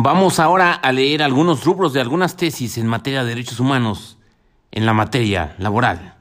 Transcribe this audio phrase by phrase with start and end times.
[0.00, 4.16] Vamos ahora a leer algunos rubros de algunas tesis en materia de derechos humanos
[4.70, 6.14] en la materia laboral.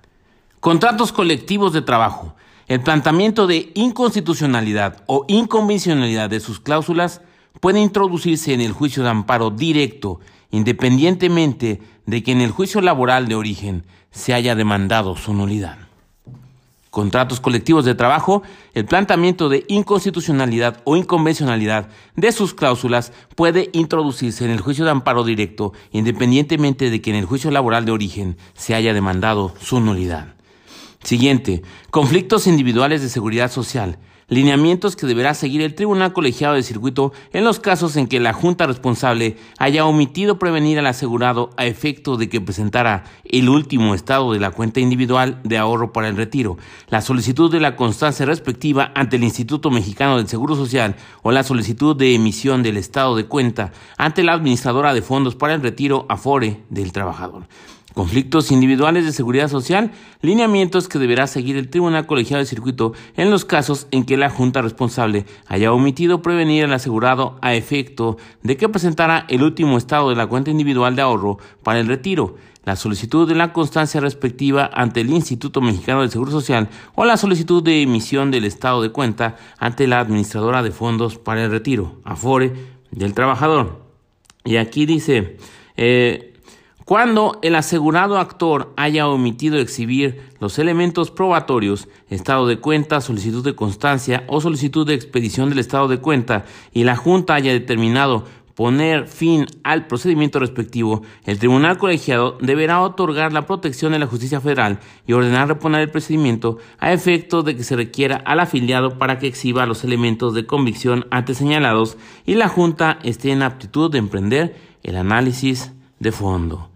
[0.60, 2.34] Contratos colectivos de trabajo.
[2.68, 7.22] El planteamiento de inconstitucionalidad o inconvencionalidad de sus cláusulas
[7.62, 13.28] puede introducirse en el juicio de amparo directo, independientemente de que en el juicio laboral
[13.28, 15.87] de origen se haya demandado su nulidad
[16.98, 18.42] contratos colectivos de trabajo,
[18.74, 24.90] el planteamiento de inconstitucionalidad o inconvencionalidad de sus cláusulas puede introducirse en el juicio de
[24.90, 29.80] amparo directo, independientemente de que en el juicio laboral de origen se haya demandado su
[29.80, 30.34] nulidad.
[31.04, 34.00] Siguiente, conflictos individuales de seguridad social
[34.30, 38.34] lineamientos que deberá seguir el Tribunal Colegiado de Circuito en los casos en que la
[38.34, 44.34] Junta responsable haya omitido prevenir al asegurado a efecto de que presentara el último estado
[44.34, 46.58] de la cuenta individual de ahorro para el retiro,
[46.90, 51.44] la solicitud de la constancia respectiva ante el Instituto Mexicano del Seguro Social o la
[51.44, 56.06] solicitud de emisión del estado de cuenta ante la administradora de fondos para el retiro
[56.10, 57.48] Afore del trabajador
[57.94, 63.32] conflictos individuales de seguridad social, lineamientos que deberá seguir el Tribunal Colegiado de Circuito en
[63.32, 68.58] los casos en que la Junta responsable haya omitido prevenir al asegurado a efecto de
[68.58, 72.36] que presentara el último estado de la cuenta individual de ahorro para el retiro,
[72.68, 77.16] la solicitud de la constancia respectiva ante el Instituto Mexicano del Seguro Social o la
[77.16, 82.02] solicitud de emisión del estado de cuenta ante la Administradora de Fondos para el Retiro,
[82.04, 82.54] Afore,
[82.92, 83.86] del trabajador.
[84.44, 85.38] Y aquí dice,
[85.78, 86.34] eh,
[86.88, 93.56] cuando el asegurado actor haya omitido exhibir los elementos probatorios, estado de cuenta, solicitud de
[93.56, 98.24] constancia o solicitud de expedición del estado de cuenta y la Junta haya determinado
[98.56, 104.40] poner fin al procedimiento respectivo, el tribunal colegiado deberá otorgar la protección de la justicia
[104.40, 109.20] federal y ordenar reponer el procedimiento a efecto de que se requiera al afiliado para
[109.20, 113.98] que exhiba los elementos de convicción antes señalados y la Junta esté en aptitud de
[113.98, 116.70] emprender el análisis de fondo.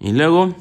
[0.00, 0.54] Y luego,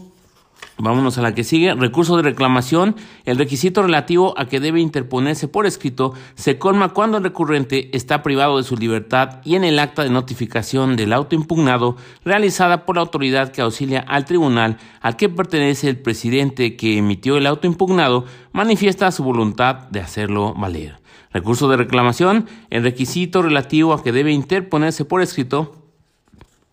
[0.79, 2.95] vámonos a la que sigue, recurso de reclamación.
[3.25, 8.23] El requisito relativo a que debe interponerse por escrito se colma cuando el recurrente está
[8.23, 12.95] privado de su libertad y en el acta de notificación del auto impugnado realizada por
[12.95, 17.67] la autoridad que auxilia al tribunal al que pertenece el presidente que emitió el auto
[17.67, 20.99] impugnado manifiesta su voluntad de hacerlo valer.
[21.31, 25.86] Recurso de reclamación, el requisito relativo a que debe interponerse por escrito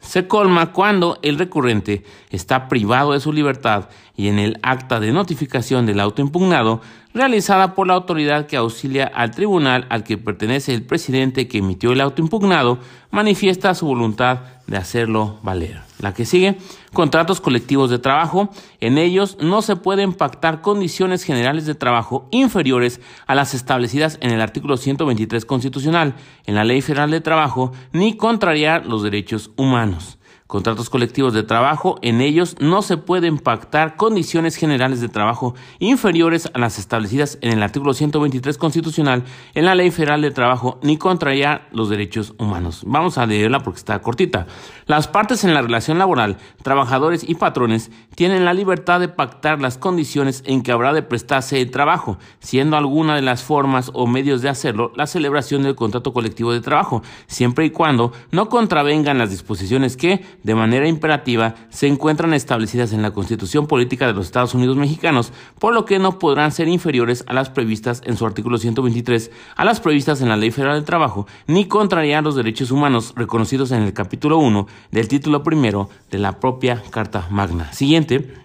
[0.04, 5.12] se colma cuando el recurrente está privado de su libertad y en el acta de
[5.12, 6.80] notificación del auto impugnado
[7.14, 11.92] realizada por la autoridad que auxilia al tribunal al que pertenece el presidente que emitió
[11.92, 12.78] el auto impugnado,
[13.10, 15.93] manifiesta su voluntad de hacerlo valer.
[16.04, 16.58] La que sigue,
[16.92, 18.50] contratos colectivos de trabajo.
[18.78, 24.30] En ellos no se pueden pactar condiciones generales de trabajo inferiores a las establecidas en
[24.30, 26.14] el artículo 123 constitucional,
[26.44, 31.98] en la Ley Federal de Trabajo, ni contrariar los derechos humanos contratos colectivos de trabajo,
[32.02, 37.52] en ellos no se pueden pactar condiciones generales de trabajo inferiores a las establecidas en
[37.52, 39.24] el artículo 123 constitucional,
[39.54, 42.82] en la Ley Federal de Trabajo, ni contrariar los derechos humanos.
[42.86, 44.46] Vamos a leerla porque está cortita.
[44.86, 49.78] Las partes en la relación laboral, trabajadores y patrones, tienen la libertad de pactar las
[49.78, 54.42] condiciones en que habrá de prestarse el trabajo, siendo alguna de las formas o medios
[54.42, 59.30] de hacerlo la celebración del contrato colectivo de trabajo, siempre y cuando no contravengan las
[59.30, 64.54] disposiciones que, de manera imperativa se encuentran establecidas en la Constitución Política de los Estados
[64.54, 68.58] Unidos Mexicanos, por lo que no podrán ser inferiores a las previstas en su artículo
[68.58, 73.12] 123, a las previstas en la Ley Federal del Trabajo, ni contrariar los derechos humanos
[73.16, 77.72] reconocidos en el capítulo 1 del título primero de la propia Carta Magna.
[77.72, 78.43] Siguiente.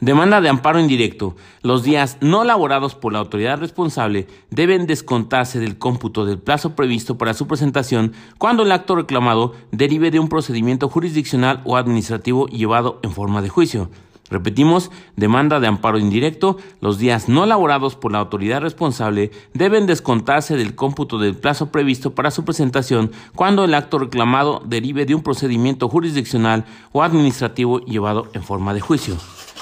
[0.00, 1.36] Demanda de amparo indirecto.
[1.62, 7.18] Los días no laborados por la autoridad responsable deben descontarse del cómputo del plazo previsto
[7.18, 12.98] para su presentación cuando el acto reclamado derive de un procedimiento jurisdiccional o administrativo llevado
[13.02, 13.90] en forma de juicio.
[14.30, 20.56] Repetimos, demanda de amparo indirecto, los días no laborados por la autoridad responsable deben descontarse
[20.56, 25.22] del cómputo del plazo previsto para su presentación cuando el acto reclamado derive de un
[25.22, 29.16] procedimiento jurisdiccional o administrativo llevado en forma de juicio.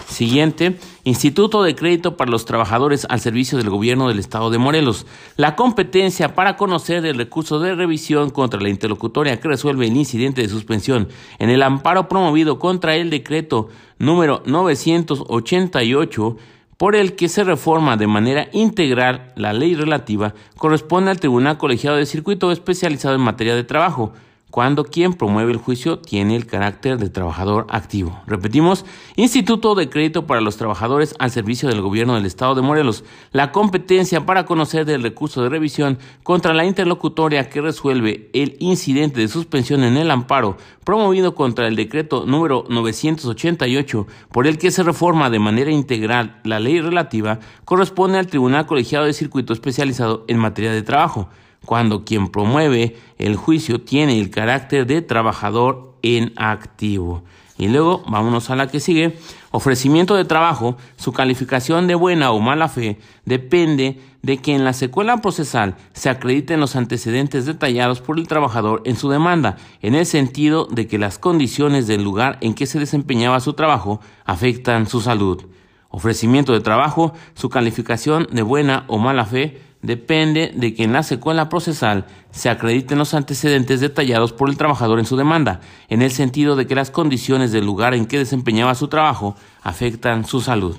[0.06, 5.06] Siguiente, Instituto de Crédito para los Trabajadores al Servicio del Gobierno del Estado de Morelos.
[5.36, 10.42] La competencia para conocer el recurso de revisión contra la interlocutoria que resuelve el incidente
[10.42, 11.08] de suspensión
[11.38, 13.68] en el amparo promovido contra el decreto
[13.98, 16.36] número 988
[16.76, 21.96] por el que se reforma de manera integral la ley relativa corresponde al Tribunal Colegiado
[21.96, 24.12] de Circuito especializado en materia de trabajo
[24.50, 28.20] cuando quien promueve el juicio tiene el carácter de trabajador activo.
[28.26, 28.84] Repetimos,
[29.16, 33.04] Instituto de Crédito para los Trabajadores al servicio del Gobierno del Estado de Morelos.
[33.32, 39.20] La competencia para conocer del recurso de revisión contra la interlocutoria que resuelve el incidente
[39.20, 44.82] de suspensión en el amparo promovido contra el decreto número 988 por el que se
[44.82, 50.38] reforma de manera integral la ley relativa corresponde al Tribunal Colegiado de Circuito Especializado en
[50.38, 51.28] materia de trabajo
[51.64, 57.22] cuando quien promueve el juicio tiene el carácter de trabajador en activo.
[57.58, 59.18] Y luego, vámonos a la que sigue.
[59.50, 64.72] Ofrecimiento de trabajo, su calificación de buena o mala fe depende de que en la
[64.72, 70.06] secuela procesal se acrediten los antecedentes detallados por el trabajador en su demanda, en el
[70.06, 75.00] sentido de que las condiciones del lugar en que se desempeñaba su trabajo afectan su
[75.00, 75.44] salud.
[75.90, 81.02] Ofrecimiento de trabajo, su calificación de buena o mala fe depende de que en la
[81.02, 86.10] secuela procesal se acrediten los antecedentes detallados por el trabajador en su demanda, en el
[86.10, 90.76] sentido de que las condiciones del lugar en que desempeñaba su trabajo afectan su salud.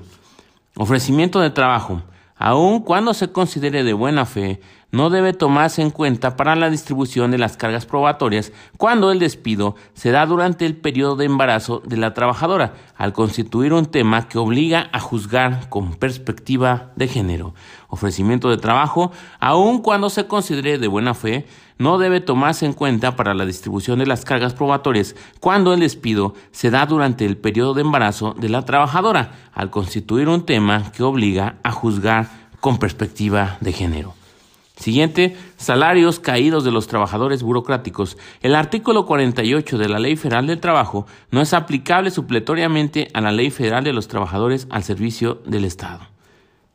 [0.76, 2.02] Ofrecimiento de trabajo.
[2.38, 4.62] Aun cuando se considere de buena fe,
[4.92, 9.76] no debe tomarse en cuenta para la distribución de las cargas probatorias cuando el despido
[9.94, 14.40] se da durante el periodo de embarazo de la trabajadora, al constituir un tema que
[14.40, 17.54] obliga a juzgar con perspectiva de género.
[17.90, 21.48] Ofrecimiento de trabajo, aun cuando se considere de buena fe,
[21.80, 26.36] no debe tomarse en cuenta para la distribución de las cargas probatorias cuando el despido
[26.52, 31.04] se da durante el periodo de embarazo de la trabajadora, al constituir un tema que
[31.04, 34.14] obliga a juzgar con perspectiva de género.
[34.76, 38.18] Siguiente, salarios caídos de los trabajadores burocráticos.
[38.42, 43.34] El artículo 48 de la Ley Federal del Trabajo no es aplicable supletoriamente a la
[43.34, 46.19] Ley Federal de los Trabajadores al Servicio del Estado.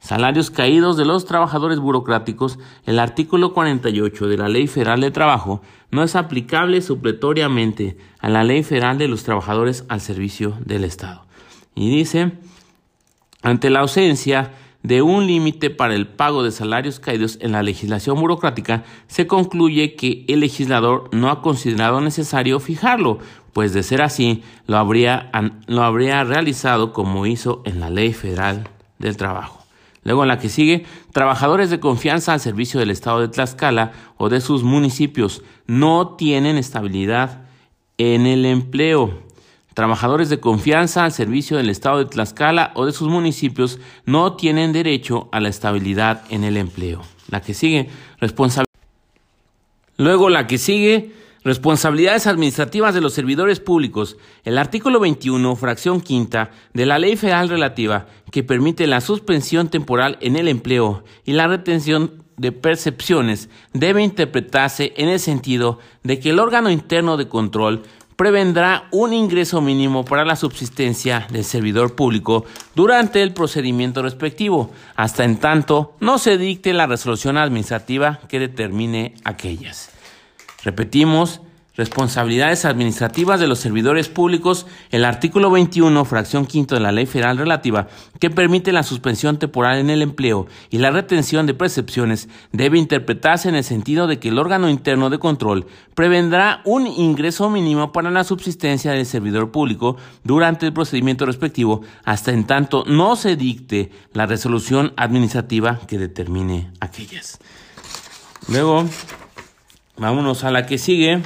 [0.04, 2.58] Salarios caídos de los trabajadores burocráticos.
[2.84, 8.44] El artículo 48 de la Ley Federal del Trabajo no es aplicable supletoriamente a la
[8.44, 11.24] Ley Federal de los Trabajadores al Servicio del Estado.
[11.74, 12.32] Y dice,
[13.40, 14.52] ante la ausencia
[14.82, 19.94] de un límite para el pago de salarios caídos en la legislación burocrática, se concluye
[19.94, 23.20] que el legislador no ha considerado necesario fijarlo,
[23.54, 25.30] pues de ser así, lo habría,
[25.66, 28.68] lo habría realizado como hizo en la Ley Federal
[28.98, 29.63] del Trabajo.
[30.04, 34.40] Luego la que sigue, trabajadores de confianza al servicio del Estado de Tlaxcala o de
[34.40, 37.42] sus municipios no tienen estabilidad
[37.96, 39.22] en el empleo.
[39.72, 44.72] Trabajadores de confianza al servicio del Estado de Tlaxcala o de sus municipios no tienen
[44.72, 47.02] derecho a la estabilidad en el empleo.
[47.30, 47.88] La que sigue,
[48.20, 48.68] responsabilidad.
[49.96, 51.12] Luego la que sigue,
[51.44, 54.16] responsabilidades administrativas de los servidores públicos.
[54.44, 60.18] El artículo 21, fracción quinta, de la Ley Federal Relativa, que permite la suspensión temporal
[60.20, 66.30] en el empleo y la retención de percepciones, debe interpretarse en el sentido de que
[66.30, 67.82] el órgano interno de control
[68.16, 72.44] prevendrá un ingreso mínimo para la subsistencia del servidor público
[72.74, 79.14] durante el procedimiento respectivo, hasta en tanto no se dicte la resolución administrativa que determine
[79.24, 79.93] aquellas.
[80.64, 81.40] Repetimos,
[81.76, 87.36] Responsabilidades administrativas de los servidores públicos, el artículo 21, fracción quinto de la Ley Federal
[87.36, 87.88] Relativa,
[88.20, 93.48] que permite la suspensión temporal en el empleo y la retención de percepciones, debe interpretarse
[93.48, 95.66] en el sentido de que el órgano interno de control
[95.96, 102.30] prevendrá un ingreso mínimo para la subsistencia del servidor público durante el procedimiento respectivo, hasta
[102.30, 107.40] en tanto no se dicte la resolución administrativa que determine aquellas.
[108.46, 108.84] Luego,
[109.96, 111.22] vámonos a la que sigue.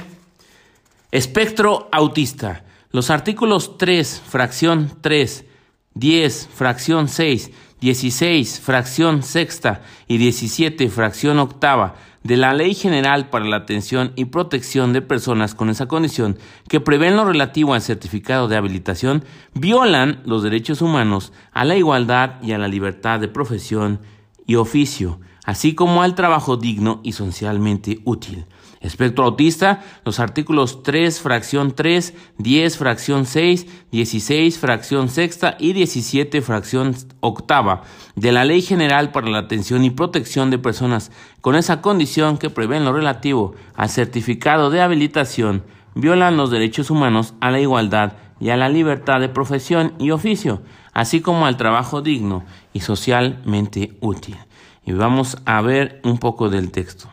[1.11, 2.63] Espectro autista.
[2.91, 5.45] Los artículos 3, fracción 3,
[5.93, 7.51] 10, fracción 6,
[7.81, 14.25] 16, fracción sexta y 17, fracción octava de la Ley General para la Atención y
[14.25, 20.21] Protección de Personas con esa condición, que prevén lo relativo al certificado de habilitación, violan
[20.25, 24.01] los derechos humanos a la igualdad y a la libertad de profesión
[24.45, 28.45] y oficio, así como al trabajo digno y socialmente útil.
[28.81, 36.41] Espectro autista, los artículos 3, fracción 3, 10, fracción 6, 16, fracción sexta y 17,
[36.41, 37.81] fracción octava
[38.15, 42.49] de la Ley General para la Atención y Protección de Personas con esa condición que
[42.49, 48.49] prevén lo relativo al certificado de habilitación violan los derechos humanos a la igualdad y
[48.51, 50.61] a la libertad de profesión y oficio,
[50.93, 54.37] así como al trabajo digno y socialmente útil.
[54.85, 57.09] Y vamos a ver un poco del texto.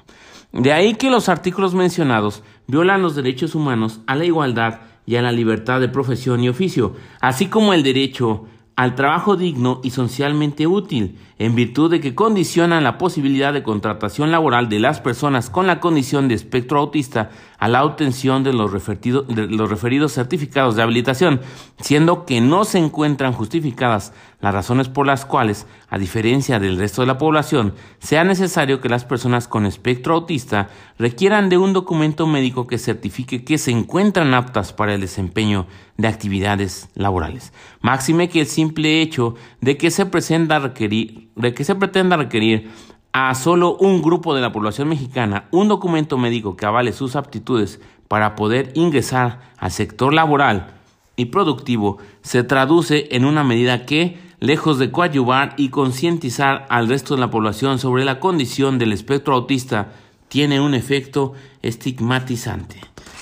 [0.53, 5.23] De ahí que los artículos mencionados violan los derechos humanos a la igualdad y a
[5.23, 10.67] la libertad de profesión y oficio, así como el derecho al trabajo digno y socialmente
[10.67, 15.67] útil, en virtud de que condicionan la posibilidad de contratación laboral de las personas con
[15.67, 21.41] la condición de espectro autista a la obtención de los, referidos certificados de habilitación,
[21.81, 27.01] siendo que no se encuentran justificadas las razones por las cuales, a diferencia del resto
[27.03, 32.27] de la población, sea necesario que las personas con espectro autista requieran de un documento
[32.27, 35.67] médico que certifique que se encuentran aptas para el desempeño
[35.97, 37.53] de actividades laborales.
[37.81, 42.71] Máxime que el simple hecho de que se, requerir, de que se pretenda requerir
[43.13, 47.81] a solo un grupo de la población mexicana un documento médico que avale sus aptitudes
[48.09, 50.75] para poder ingresar al sector laboral
[51.17, 57.15] y productivo se traduce en una medida que, lejos de coadyuvar y concientizar al resto
[57.15, 59.93] de la población sobre la condición del espectro autista,
[60.29, 62.81] tiene un efecto estigmatizante.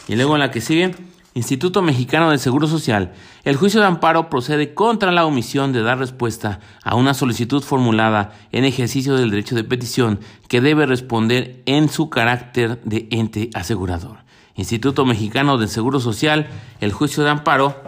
[0.08, 0.94] Y luego la que sigue,
[1.36, 3.12] Instituto Mexicano del Seguro Social,
[3.42, 8.32] el juicio de amparo procede contra la omisión de dar respuesta a una solicitud formulada
[8.52, 14.18] en ejercicio del derecho de petición que debe responder en su carácter de ente asegurador.
[14.54, 16.46] Instituto Mexicano del Seguro Social,
[16.80, 17.82] el juicio de amparo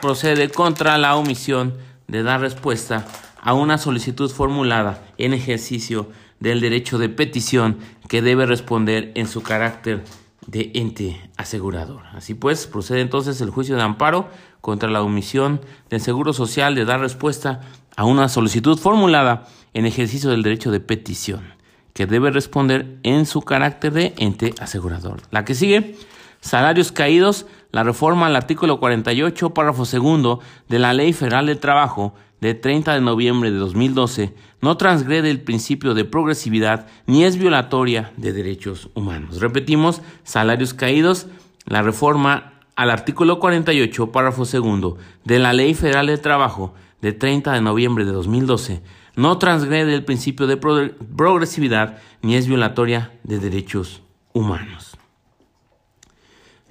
[0.00, 3.06] procede, contra la omisión de dar respuesta
[3.40, 6.10] a una solicitud formulada en ejercicio
[6.40, 10.04] del derecho de petición que debe responder en su carácter
[10.50, 12.02] de ente asegurador.
[12.12, 14.28] Así pues, procede entonces el juicio de amparo
[14.60, 17.60] contra la omisión del Seguro Social de dar respuesta
[17.96, 21.54] a una solicitud formulada en ejercicio del derecho de petición,
[21.92, 25.22] que debe responder en su carácter de ente asegurador.
[25.30, 25.94] La que sigue,
[26.40, 32.14] salarios caídos, la reforma al artículo 48, párrafo segundo de la Ley Federal del Trabajo
[32.40, 38.12] de 30 de noviembre de 2012 no transgrede el principio de progresividad ni es violatoria
[38.16, 39.40] de derechos humanos.
[39.40, 41.26] Repetimos, salarios caídos,
[41.66, 47.52] la reforma al artículo 48, párrafo segundo de la Ley Federal del Trabajo de 30
[47.52, 48.82] de noviembre de 2012
[49.16, 54.02] no transgrede el principio de progresividad ni es violatoria de derechos
[54.32, 54.96] humanos.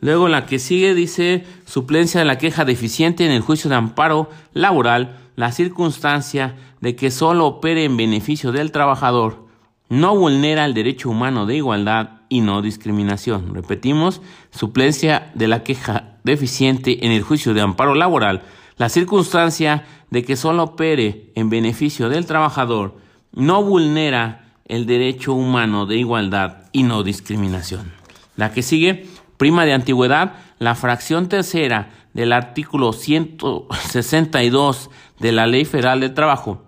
[0.02, 4.30] Luego la que sigue dice suplencia de la queja deficiente en el juicio de amparo
[4.54, 9.48] laboral la circunstancia de que solo opere en beneficio del trabajador
[9.88, 13.56] no vulnera el derecho humano de igualdad y no discriminación.
[13.56, 18.42] Repetimos, suplencia de la queja deficiente en el juicio de amparo laboral,
[18.76, 22.98] la circunstancia de que solo opere en beneficio del trabajador
[23.32, 27.94] no vulnera el derecho humano de igualdad y no discriminación.
[28.36, 35.66] La que sigue, prima de antigüedad, la fracción tercera del artículo 162 de la Ley
[35.66, 36.64] Federal del Trabajo,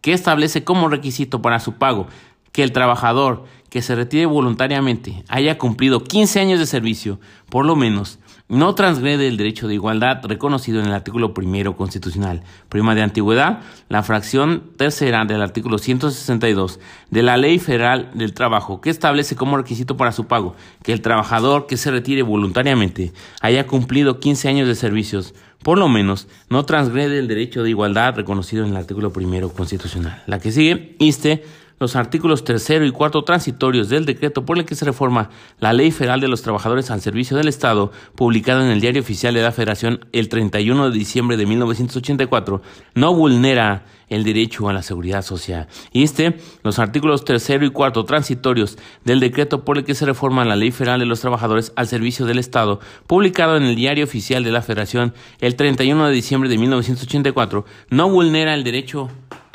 [0.00, 2.06] que establece como requisito para su pago
[2.52, 7.76] que el trabajador que se retire voluntariamente haya cumplido 15 años de servicio, por lo
[7.76, 8.18] menos,
[8.48, 12.42] no transgrede el derecho de igualdad reconocido en el artículo primero constitucional.
[12.68, 16.80] Prima de antigüedad, la fracción tercera del artículo 162
[17.10, 21.00] de la Ley Federal del Trabajo, que establece como requisito para su pago que el
[21.00, 26.64] trabajador que se retire voluntariamente haya cumplido 15 años de servicios, por lo menos, no
[26.64, 30.22] transgrede el derecho de igualdad reconocido en el artículo primero constitucional.
[30.26, 31.44] La que sigue, ISTE
[31.82, 35.90] los artículos tercero y cuarto transitorios del decreto por el que se reforma la Ley
[35.90, 39.50] Federal de los Trabajadores al Servicio del Estado, publicado en el Diario Oficial de la
[39.50, 42.62] Federación el 31 de diciembre de 1984,
[42.94, 45.66] no vulnera el derecho a la seguridad social.
[45.92, 50.44] Y este, los artículos tercero y cuarto transitorios del decreto por el que se reforma
[50.44, 54.44] la Ley Federal de los Trabajadores al Servicio del Estado, publicado en el Diario Oficial
[54.44, 59.10] de la Federación el 31 de diciembre de 1984, no vulnera el derecho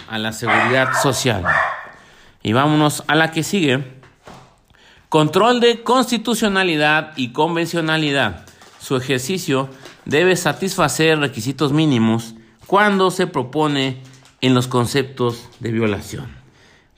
[0.10, 1.46] a la seguridad social.
[2.44, 3.84] Y vámonos a la que sigue.
[5.10, 8.46] Control de constitucionalidad y convencionalidad.
[8.80, 9.70] Su ejercicio
[10.06, 13.98] debe satisfacer requisitos mínimos cuando se propone
[14.42, 16.28] en los conceptos de violación.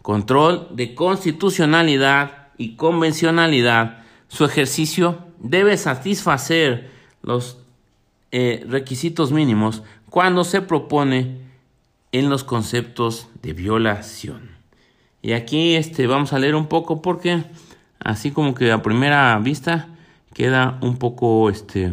[0.01, 4.03] Control de constitucionalidad y convencionalidad.
[4.27, 6.91] Su ejercicio debe satisfacer
[7.21, 7.57] los
[8.31, 11.39] eh, requisitos mínimos cuando se propone
[12.11, 14.48] en los conceptos de violación.
[15.21, 17.43] Y aquí este, vamos a leer un poco porque
[17.99, 19.87] así como que a primera vista
[20.33, 21.91] queda un poco este,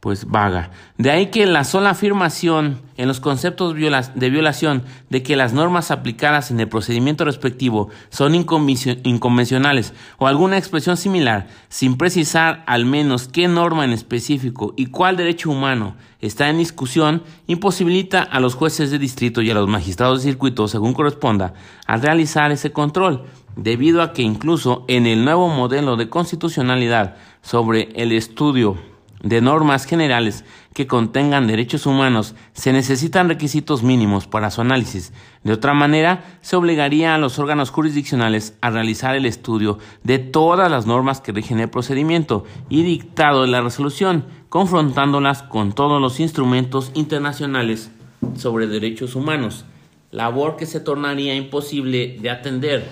[0.00, 0.70] pues vaga.
[0.96, 5.90] De ahí que la sola afirmación en los conceptos de violación de que las normas
[5.90, 13.28] aplicadas en el procedimiento respectivo son inconvencionales o alguna expresión similar, sin precisar al menos
[13.28, 18.90] qué norma en específico y cuál derecho humano está en discusión, imposibilita a los jueces
[18.90, 21.54] de distrito y a los magistrados de circuito, según corresponda,
[21.86, 23.24] a realizar ese control,
[23.56, 28.89] debido a que incluso en el nuevo modelo de constitucionalidad sobre el estudio
[29.22, 35.12] de normas generales que contengan derechos humanos, se necesitan requisitos mínimos para su análisis.
[35.44, 40.70] De otra manera, se obligaría a los órganos jurisdiccionales a realizar el estudio de todas
[40.70, 46.18] las normas que rigen el procedimiento y dictado de la resolución, confrontándolas con todos los
[46.20, 47.90] instrumentos internacionales
[48.36, 49.64] sobre derechos humanos,
[50.10, 52.88] labor que se tornaría imposible de atender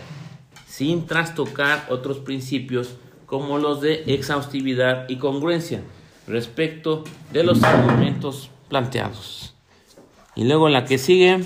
[0.66, 5.82] sin trastocar otros principios como los de exhaustividad y congruencia
[6.28, 9.54] respecto de los argumentos planteados.
[10.36, 11.40] Y luego la que sigue,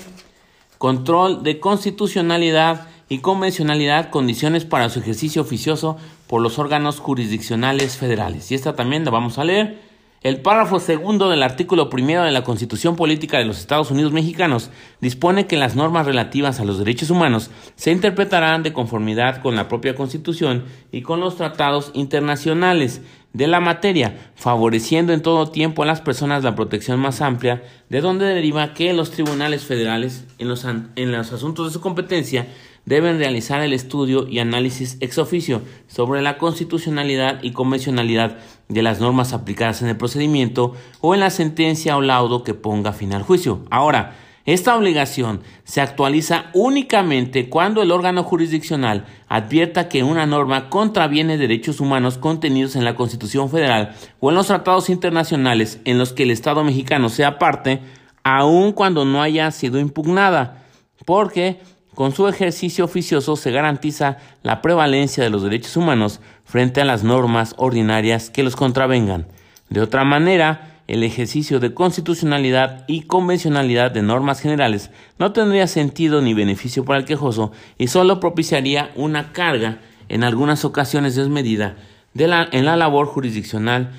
[0.77, 5.97] control de constitucionalidad y convencionalidad, condiciones para su ejercicio oficioso
[6.27, 8.51] por los órganos jurisdiccionales federales.
[8.51, 9.93] Y esta también la vamos a leer.
[10.23, 14.69] El párrafo segundo del artículo primero de la Constitución Política de los Estados Unidos Mexicanos
[15.01, 19.67] dispone que las normas relativas a los derechos humanos se interpretarán de conformidad con la
[19.67, 20.63] propia Constitución
[20.93, 23.01] y con los tratados internacionales
[23.33, 28.01] de la materia, favoreciendo en todo tiempo a las personas la protección más amplia, de
[28.01, 32.47] donde deriva que los tribunales federales, en los, en los asuntos de su competencia,
[32.85, 38.37] deben realizar el estudio y análisis ex oficio sobre la constitucionalidad y convencionalidad
[38.69, 42.93] de las normas aplicadas en el procedimiento o en la sentencia o laudo que ponga
[42.93, 43.65] fin al juicio.
[43.69, 51.37] Ahora, esta obligación se actualiza únicamente cuando el órgano jurisdiccional advierta que una norma contraviene
[51.37, 56.23] derechos humanos contenidos en la Constitución Federal o en los tratados internacionales en los que
[56.23, 57.79] el Estado mexicano sea parte,
[58.23, 60.65] aun cuando no haya sido impugnada,
[61.05, 61.61] porque
[61.95, 67.03] con su ejercicio oficioso se garantiza la prevalencia de los derechos humanos frente a las
[67.03, 69.27] normas ordinarias que los contravengan.
[69.69, 76.21] De otra manera, el ejercicio de constitucionalidad y convencionalidad de normas generales no tendría sentido
[76.21, 81.77] ni beneficio para el quejoso y solo propiciaría una carga, en algunas ocasiones desmedida,
[82.13, 83.91] de en la labor jurisdiccional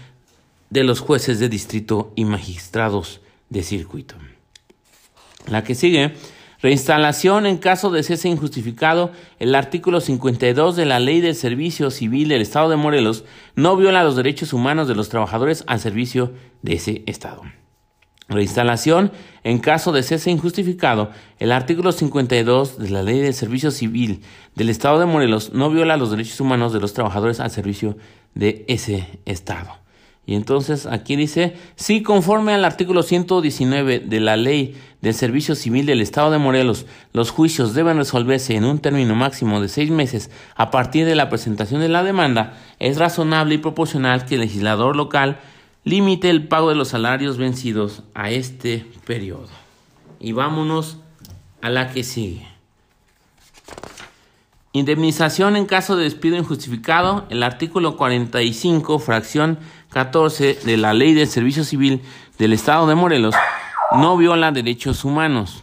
[0.70, 4.14] de los jueces de distrito y magistrados de circuito.
[5.48, 6.14] La que sigue
[6.64, 9.12] Reinstalación en caso de cese injustificado.
[9.38, 14.02] El artículo 52 de la Ley del Servicio Civil del Estado de Morelos no viola
[14.02, 17.42] los derechos humanos de los trabajadores al servicio de ese Estado.
[18.30, 21.10] Reinstalación en caso de cese injustificado.
[21.38, 24.22] El artículo 52 de la Ley del Servicio Civil
[24.54, 27.98] del Estado de Morelos no viola los derechos humanos de los trabajadores al servicio
[28.32, 29.83] de ese Estado.
[30.26, 35.84] Y entonces aquí dice, si conforme al artículo 119 de la Ley del Servicio Civil
[35.84, 40.30] del Estado de Morelos, los juicios deben resolverse en un término máximo de seis meses
[40.56, 44.96] a partir de la presentación de la demanda, es razonable y proporcional que el legislador
[44.96, 45.40] local
[45.84, 49.48] limite el pago de los salarios vencidos a este periodo.
[50.20, 50.98] Y vámonos
[51.60, 52.46] a la que sigue.
[54.72, 57.26] Indemnización en caso de despido injustificado.
[57.30, 59.58] El artículo 45, fracción
[59.94, 62.02] 14 de la Ley del Servicio Civil
[62.36, 63.36] del Estado de Morelos
[63.92, 65.62] no viola derechos humanos.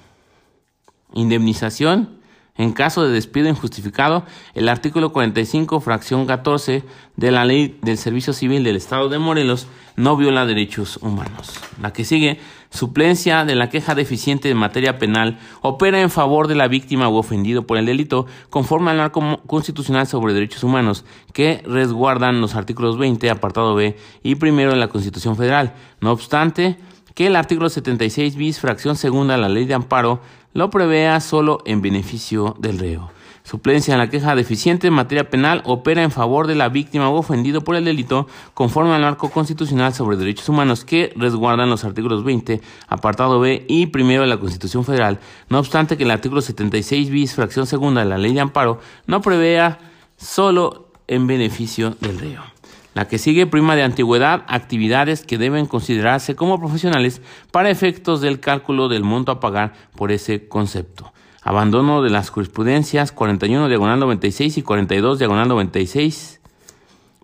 [1.13, 2.20] Indemnización
[2.57, 6.83] en caso de despido injustificado, el artículo 45, fracción 14
[7.15, 11.53] de la Ley del Servicio Civil del Estado de Morelos no viola derechos humanos.
[11.81, 16.55] La que sigue, suplencia de la queja deficiente en materia penal, opera en favor de
[16.55, 21.63] la víctima o ofendido por el delito, conforme al marco constitucional sobre derechos humanos, que
[21.65, 25.73] resguardan los artículos 20, apartado B y primero de la Constitución Federal.
[25.99, 26.77] No obstante,
[27.15, 30.21] que el artículo 76 bis, fracción segunda de la ley de amparo,
[30.53, 33.11] lo prevea solo en beneficio del reo.
[33.43, 37.17] Suplencia en la queja deficiente en materia penal opera en favor de la víctima o
[37.17, 42.23] ofendido por el delito conforme al marco constitucional sobre derechos humanos que resguardan los artículos
[42.23, 45.19] 20, apartado B y primero de la Constitución Federal,
[45.49, 49.21] no obstante que el artículo 76 bis, fracción segunda de la ley de amparo, no
[49.21, 49.79] prevea
[50.17, 52.50] solo en beneficio del reo.
[52.93, 58.41] La que sigue prima de antigüedad, actividades que deben considerarse como profesionales para efectos del
[58.41, 61.13] cálculo del monto a pagar por ese concepto.
[61.41, 66.41] Abandono de las jurisprudencias 41 diagonal 96 y 42 diagonal 96.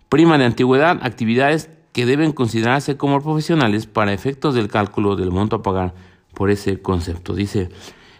[0.08, 5.56] Prima de antigüedad, actividades que deben considerarse como profesionales para efectos del cálculo del monto
[5.56, 5.94] a pagar
[6.32, 7.34] por ese concepto.
[7.34, 7.68] Dice,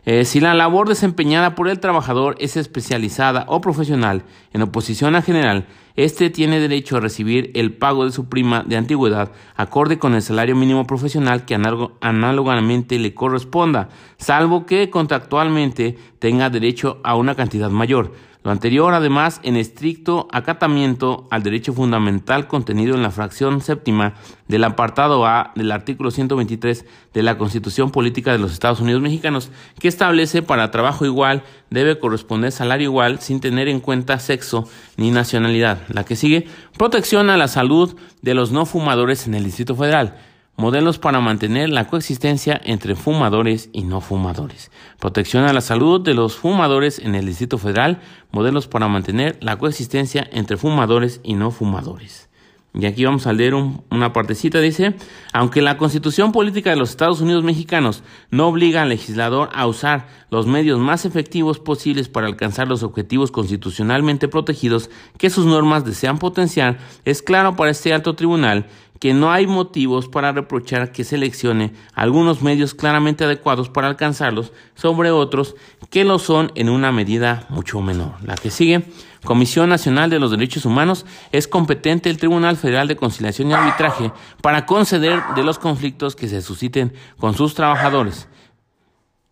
[0.05, 5.23] eh, si la labor desempeñada por el trabajador es especializada o profesional en oposición a
[5.23, 5.67] general,
[5.99, 10.23] éste tiene derecho a recibir el pago de su prima de antigüedad acorde con el
[10.23, 11.57] salario mínimo profesional que
[12.01, 18.13] análogamente le corresponda, salvo que contractualmente tenga derecho a una cantidad mayor.
[18.45, 24.15] Lo anterior, además, en estricto acatamiento al derecho fundamental contenido en la fracción séptima
[24.47, 29.51] del apartado A del artículo 123 de la Constitución Política de los Estados Unidos Mexicanos,
[29.81, 35.11] que establece para trabajo igual debe corresponder salario igual sin tener en cuenta sexo ni
[35.11, 35.81] nacionalidad.
[35.89, 40.17] La que sigue, protección a la salud de los no fumadores en el Distrito Federal.
[40.57, 44.73] Modelos para mantener la coexistencia entre fumadores y no fumadores.
[44.99, 48.01] Protección a la salud de los fumadores en el Distrito Federal.
[48.33, 52.28] Modelos para mantener la coexistencia entre fumadores y no fumadores.
[52.75, 54.95] Y aquí vamos a leer una partecita, dice,
[55.33, 60.07] aunque la constitución política de los Estados Unidos mexicanos no obliga al legislador a usar
[60.31, 66.19] los medios más efectivos posibles para alcanzar los objetivos constitucionalmente protegidos que sus normas desean
[66.19, 68.67] potenciar, es claro para este alto tribunal
[69.01, 75.11] que no hay motivos para reprochar que seleccione algunos medios claramente adecuados para alcanzarlos sobre
[75.11, 75.55] otros
[75.91, 78.15] que lo son en una medida mucho menor.
[78.25, 78.85] La que sigue,
[79.25, 84.13] Comisión Nacional de los Derechos Humanos, es competente el Tribunal Federal de Conciliación y Arbitraje
[84.43, 88.29] para conceder de los conflictos que se susciten con sus trabajadores.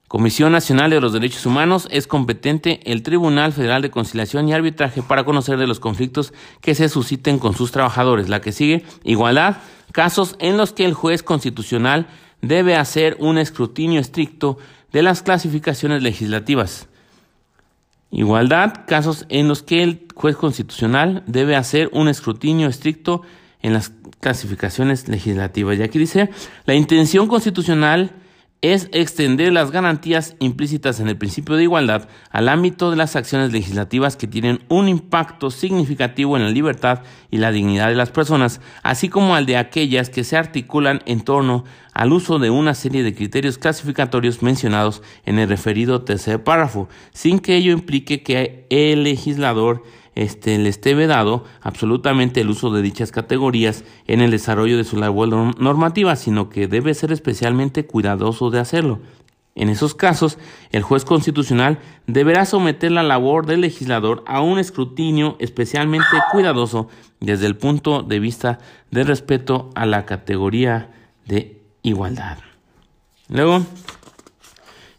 [0.08, 5.02] Comisión Nacional de los Derechos Humanos es competente el Tribunal Federal de Conciliación y Arbitraje
[5.02, 8.28] para conocer de los conflictos que se susciten con sus trabajadores.
[8.28, 9.56] La que sigue, igualdad,
[9.90, 12.06] casos en los que el juez constitucional
[12.40, 14.58] debe hacer un escrutinio estricto
[14.92, 16.88] de las clasificaciones legislativas.
[18.16, 23.20] Igualdad, casos en los que el juez constitucional debe hacer un escrutinio estricto
[23.60, 25.78] en las clasificaciones legislativas.
[25.78, 26.30] Y aquí dice,
[26.64, 28.12] la intención constitucional
[28.62, 33.52] es extender las garantías implícitas en el principio de igualdad al ámbito de las acciones
[33.52, 38.60] legislativas que tienen un impacto significativo en la libertad y la dignidad de las personas,
[38.82, 43.02] así como al de aquellas que se articulan en torno al uso de una serie
[43.02, 49.04] de criterios clasificatorios mencionados en el referido tercer párrafo, sin que ello implique que el
[49.04, 49.82] legislador
[50.16, 54.96] este, le esté vedado absolutamente el uso de dichas categorías en el desarrollo de su
[54.96, 55.28] labor
[55.60, 59.00] normativa, sino que debe ser especialmente cuidadoso de hacerlo.
[59.54, 60.38] En esos casos,
[60.70, 66.88] el juez constitucional deberá someter la labor del legislador a un escrutinio especialmente cuidadoso
[67.20, 68.58] desde el punto de vista
[68.90, 70.90] del respeto a la categoría
[71.26, 72.38] de igualdad.
[73.28, 73.64] Luego,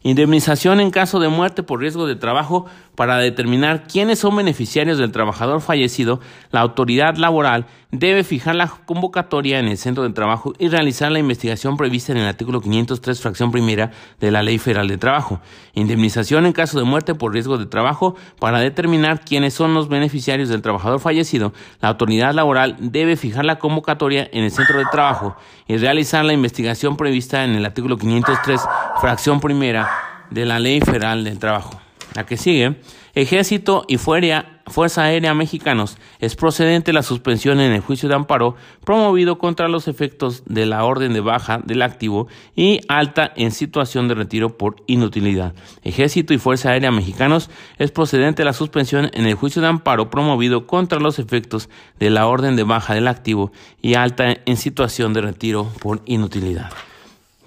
[0.02, 2.66] indemnización en caso de muerte por riesgo de trabajo
[2.98, 9.60] para determinar quiénes son beneficiarios del trabajador fallecido, la autoridad laboral debe fijar la convocatoria
[9.60, 13.52] en el centro de trabajo y realizar la investigación prevista en el artículo 503, fracción
[13.52, 15.40] primera de la Ley Federal de Trabajo.
[15.76, 20.50] Indemnización en caso de muerte por riesgo de trabajo para determinar quiénes son los beneficiarios
[20.50, 21.54] del trabajador fallecido.
[21.82, 25.36] La autoridad laboral debe fijar la convocatoria en el centro de trabajo
[25.68, 28.60] y realizar la investigación prevista en el artículo 503,
[29.00, 29.88] fracción primera
[30.32, 31.87] de la Ley Federal del Trabajo.
[32.15, 32.78] La que sigue,
[33.13, 39.39] Ejército y Fuerza Aérea Mexicanos es procedente la suspensión en el juicio de amparo promovido
[39.39, 44.15] contra los efectos de la orden de baja del activo y alta en situación de
[44.15, 45.54] retiro por inutilidad.
[45.84, 50.67] Ejército y Fuerza Aérea Mexicanos es procedente la suspensión en el juicio de amparo promovido
[50.67, 55.22] contra los efectos de la orden de baja del activo y alta en situación de
[55.22, 56.72] retiro por inutilidad.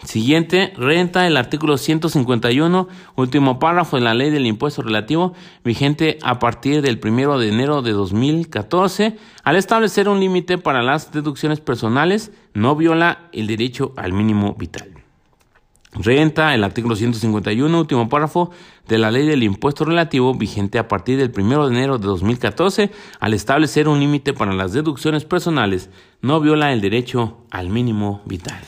[0.05, 6.39] Siguiente, renta el artículo 151, último párrafo de la ley del impuesto relativo, vigente a
[6.39, 12.33] partir del 1 de enero de 2014, al establecer un límite para las deducciones personales,
[12.55, 14.89] no viola el derecho al mínimo vital.
[15.93, 18.53] Renta el artículo 151, último párrafo
[18.89, 22.91] de la ley del impuesto relativo, vigente a partir del 1 de enero de 2014,
[23.19, 25.91] al establecer un límite para las deducciones personales,
[26.23, 28.61] no viola el derecho al mínimo vital.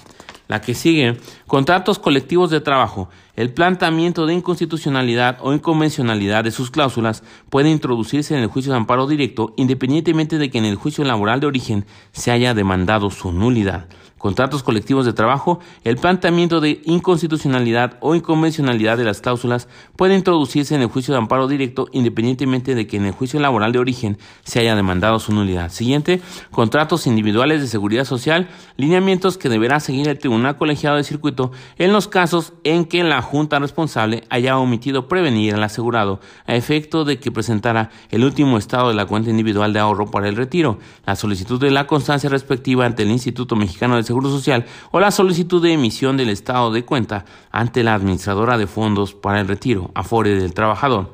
[0.48, 1.16] La que sigue,
[1.52, 3.10] contratos colectivos de trabajo.
[3.36, 8.78] El planteamiento de inconstitucionalidad o inconvencionalidad de sus cláusulas puede introducirse en el juicio de
[8.78, 13.32] amparo directo independientemente de que en el juicio laboral de origen se haya demandado su
[13.32, 13.86] nulidad
[14.22, 20.76] contratos colectivos de trabajo, el planteamiento de inconstitucionalidad o inconvencionalidad de las cláusulas puede introducirse
[20.76, 24.18] en el juicio de amparo directo independientemente de que en el juicio laboral de origen
[24.44, 25.72] se haya demandado su nulidad.
[25.72, 26.20] Siguiente,
[26.52, 31.41] contratos individuales de seguridad social, lineamientos que deberá seguir el Tribunal Colegiado de Circuito
[31.78, 37.04] en los casos en que la Junta responsable haya omitido prevenir al asegurado a efecto
[37.04, 40.78] de que presentara el último estado de la cuenta individual de ahorro para el retiro,
[41.06, 45.10] la solicitud de la constancia respectiva ante el Instituto Mexicano de Seguro Social o la
[45.10, 49.90] solicitud de emisión del estado de cuenta ante la administradora de fondos para el retiro,
[49.94, 51.12] Afore del trabajador.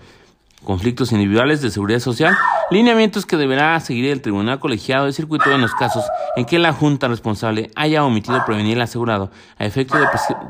[0.64, 2.34] Conflictos individuales de seguridad social,
[2.70, 6.04] lineamientos que deberá seguir el Tribunal Colegiado de Circuito en los casos
[6.36, 9.96] en que la Junta responsable haya omitido prevenir al asegurado a efecto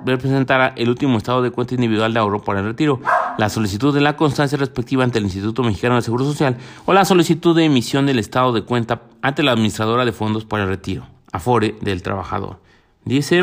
[0.04, 3.00] de presentar el último estado de cuenta individual de ahorro para el retiro,
[3.36, 7.04] la solicitud de la constancia respectiva ante el Instituto Mexicano de Seguro Social o la
[7.04, 11.06] solicitud de emisión del estado de cuenta ante la administradora de fondos para el retiro.
[11.32, 12.67] Afore del trabajador.
[13.04, 13.42] Dice,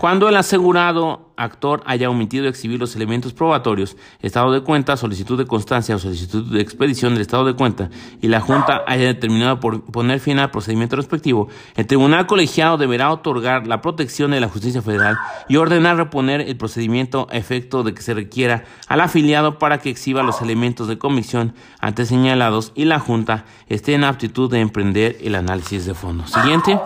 [0.00, 5.46] Cuando el asegurado actor haya omitido exhibir los elementos probatorios, estado de cuenta, solicitud de
[5.46, 9.84] constancia o solicitud de expedición del estado de cuenta y la Junta haya determinado por
[9.84, 14.82] poner fin al procedimiento respectivo, el tribunal colegiado deberá otorgar la protección de la justicia
[14.82, 15.16] federal
[15.48, 19.90] y ordenar reponer el procedimiento a efecto de que se requiera al afiliado para que
[19.90, 25.18] exhiba los elementos de convicción antes señalados y la Junta esté en aptitud de emprender
[25.20, 26.26] el análisis de fondo.
[26.26, 26.78] Siguiente.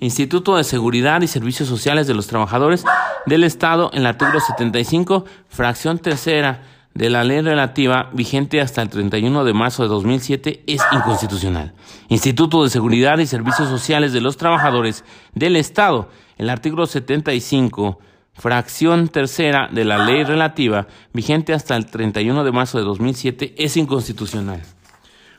[0.00, 2.84] Instituto de Seguridad y Servicios Sociales de los Trabajadores
[3.24, 8.90] del Estado en el artículo 75, fracción tercera de la ley relativa vigente hasta el
[8.90, 11.72] 31 de marzo de 2007 es inconstitucional.
[12.08, 15.02] Instituto de Seguridad y Servicios Sociales de los Trabajadores
[15.34, 17.98] del Estado, el artículo 75,
[18.34, 23.76] fracción tercera de la ley relativa vigente hasta el 31 de marzo de 2007 es
[23.78, 24.62] inconstitucional.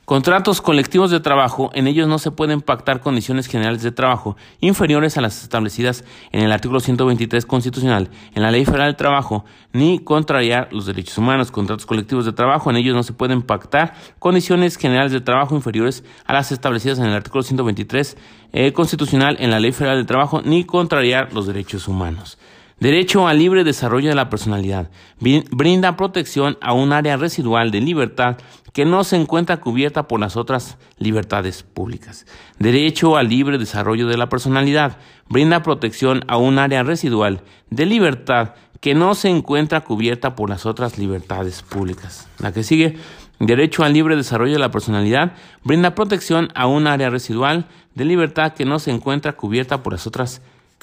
[0.08, 5.18] Contratos colectivos de trabajo, en ellos no se pueden pactar condiciones generales de trabajo inferiores
[5.18, 9.44] a las establecidas en el artículo 123 constitucional, en la Ley Federal del Trabajo,
[9.74, 11.52] ni contrariar los derechos humanos.
[11.52, 16.06] Contratos colectivos de trabajo, en ellos no se pueden pactar condiciones generales de trabajo inferiores
[16.26, 18.16] a las establecidas en el artículo 123
[18.54, 22.38] eh, constitucional, en la Ley Federal del Trabajo, ni contrariar los derechos humanos.
[22.80, 24.92] Derecho al libre desarrollo de la personalidad.
[25.20, 28.38] Brinda protección a un área residual de libertad
[28.72, 32.28] que no se encuentra cubierta por las otras libertades públicas.
[32.60, 34.98] Derecho al libre desarrollo de la personalidad.
[35.28, 40.68] Brinda protección a un área residual de libertad que no se encuentra cubierta por las
[40.68, 42.30] otras libertades públicas.
[42.38, 42.98] La que sigue.
[43.40, 48.54] Derecho al libre desarrollo de la personalidad brinda protección a un área residual de libertad
[48.54, 50.42] que no se encuentra cubierta por las otras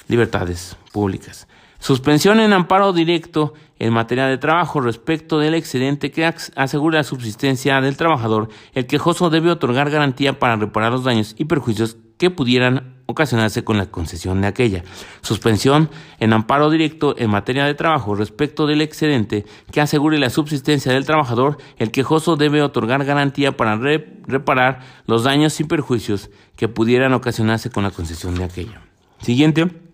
[0.09, 1.47] libertades públicas.
[1.85, 7.79] Suspensión en amparo directo en materia de trabajo respecto del excedente que asegura la subsistencia
[7.79, 8.49] del trabajador.
[8.73, 13.77] El quejoso debe otorgar garantía para reparar los daños y perjuicios que pudieran ocasionarse con
[13.77, 14.83] la concesión de aquella.
[15.21, 20.91] Suspensión en amparo directo en materia de trabajo respecto del excedente que asegure la subsistencia
[20.91, 21.59] del trabajador.
[21.77, 27.83] El quejoso debe otorgar garantía para reparar los daños y perjuicios que pudieran ocasionarse con
[27.83, 28.81] la concesión de aquella.
[29.21, 29.84] Siguiente.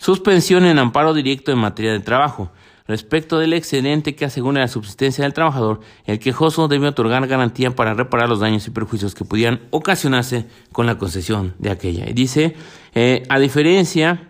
[0.00, 2.50] Suspensión en amparo directo en materia de trabajo.
[2.88, 7.92] Respecto del excedente que asegura la subsistencia del trabajador, el quejoso debe otorgar garantía para
[7.92, 12.08] reparar los daños y perjuicios que pudieran ocasionarse con la concesión de aquella.
[12.08, 12.56] Y dice,
[12.94, 14.29] eh, a diferencia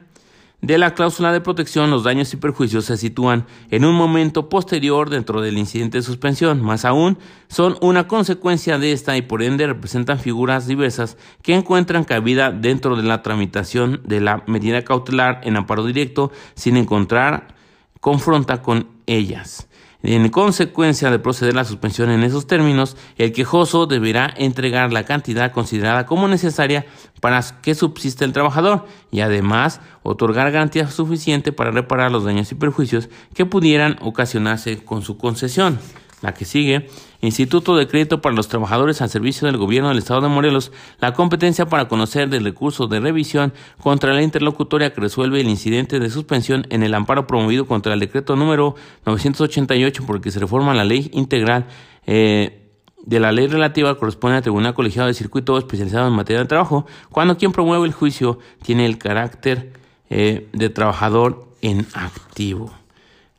[0.62, 5.08] de la cláusula de protección, los daños y perjuicios se sitúan en un momento posterior
[5.08, 6.60] dentro del incidente de suspensión.
[6.60, 7.18] Más aún,
[7.48, 12.96] son una consecuencia de esta y por ende representan figuras diversas que encuentran cabida dentro
[12.96, 17.54] de la tramitación de la medida cautelar en amparo directo sin encontrar
[18.00, 19.66] confronta con ellas.
[20.02, 25.52] En consecuencia de proceder la suspensión en esos términos, el quejoso deberá entregar la cantidad
[25.52, 26.86] considerada como necesaria
[27.20, 32.54] para que subsista el trabajador y además otorgar garantía suficiente para reparar los daños y
[32.54, 35.78] perjuicios que pudieran ocasionarse con su concesión.
[36.22, 36.88] La que sigue,
[37.20, 41.12] Instituto de Crédito para los Trabajadores al Servicio del Gobierno del Estado de Morelos, la
[41.12, 43.52] competencia para conocer del recurso de revisión
[43.82, 48.00] contra la interlocutoria que resuelve el incidente de suspensión en el amparo promovido contra el
[48.00, 48.74] decreto número
[49.06, 51.66] 988 por el que se reforma la ley integral
[52.06, 52.60] eh,
[53.04, 56.86] de la ley relativa corresponde al Tribunal Colegiado de Circuito especializado en materia de trabajo,
[57.10, 59.72] cuando quien promueve el juicio tiene el carácter
[60.10, 62.72] eh, de trabajador en activo.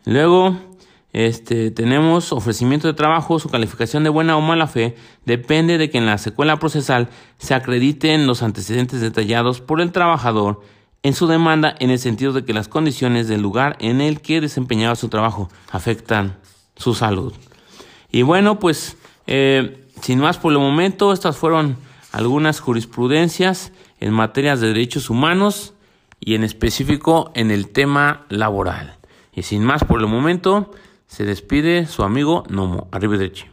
[0.05, 0.57] Luego,
[1.13, 4.95] este, tenemos ofrecimiento de trabajo, su calificación de buena o mala fe
[5.26, 10.62] depende de que en la secuela procesal se acrediten los antecedentes detallados por el trabajador
[11.04, 14.39] en su demanda en el sentido de que las condiciones del lugar en el que
[14.39, 16.38] desempeñaba su trabajo afectan
[16.76, 17.34] su salud.
[18.12, 18.97] Y bueno, pues
[19.28, 21.78] eh, sin más por el momento, estas fueron
[22.12, 25.74] algunas jurisprudencias en materias de derechos humanos
[26.19, 28.97] y en específico en el tema laboral.
[29.34, 30.71] Y sin más por el momento,
[31.12, 32.88] se despide su amigo Nomo.
[32.93, 33.50] Arrivederci.